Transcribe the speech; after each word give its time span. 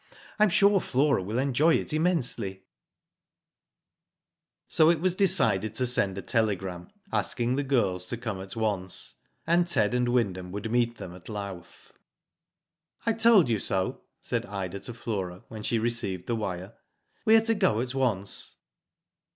I 0.39 0.45
am 0.45 0.49
sure 0.49 0.81
Flora 0.81 1.21
will 1.21 1.37
enjoy 1.37 1.75
it 1.75 1.89
immensely/' 1.89 2.63
So 4.67 4.89
it 4.89 4.99
was 4.99 5.13
decided 5.13 5.75
to 5.75 5.85
send 5.85 6.17
a 6.17 6.23
telegram, 6.23 6.89
asking 7.13 7.55
the 7.55 7.63
girls 7.63 8.07
to 8.07 8.17
come 8.17 8.41
at 8.41 8.55
once, 8.55 9.13
and 9.45 9.67
Ted 9.67 9.93
and 9.93 10.09
Wyndham 10.09 10.51
would 10.53 10.71
meet 10.71 10.97
them 10.97 11.13
at 11.13 11.29
Louth. 11.29 11.93
I 13.05 13.13
told 13.13 13.47
you 13.47 13.59
so," 13.59 14.01
said 14.21 14.47
Ida 14.47 14.79
to 14.79 14.95
Flora, 14.95 15.43
when 15.49 15.61
she 15.61 15.77
received 15.77 16.25
the 16.25 16.35
wire.• 16.35 16.73
*^We 17.31 17.39
are 17.39 17.45
to 17.45 17.53
go 17.53 17.79
at 17.79 17.93
once.' 17.93 18.55